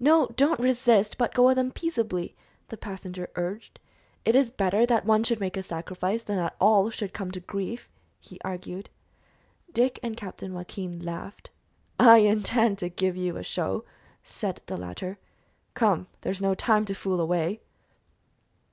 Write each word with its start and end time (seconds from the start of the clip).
"No, 0.00 0.26
don't 0.34 0.58
resist, 0.58 1.18
but 1.18 1.32
go 1.32 1.46
with 1.46 1.56
'em 1.56 1.70
peaceably," 1.70 2.34
the 2.66 2.76
passenger 2.76 3.30
urged. 3.36 3.78
"It 4.24 4.34
is 4.34 4.50
better 4.50 4.84
that 4.84 5.06
one 5.06 5.22
should 5.22 5.38
make 5.38 5.56
a 5.56 5.62
sacrifice 5.62 6.24
than 6.24 6.34
that 6.34 6.56
all 6.60 6.90
should 6.90 7.12
come 7.12 7.30
to 7.30 7.38
grief," 7.38 7.88
he 8.18 8.40
argued. 8.44 8.90
Dick 9.72 10.00
and 10.02 10.16
Captain 10.16 10.52
Joaquin 10.52 10.98
laughed. 10.98 11.50
"I 11.96 12.18
intend 12.18 12.78
to 12.78 12.88
give 12.88 13.16
you 13.16 13.36
a 13.36 13.44
show," 13.44 13.84
said 14.24 14.60
the 14.66 14.76
latter. 14.76 15.16
"Come, 15.74 16.08
there 16.22 16.32
is 16.32 16.42
no 16.42 16.54
time 16.54 16.84
to 16.86 16.92
fool 16.96 17.20
away!" 17.20 17.60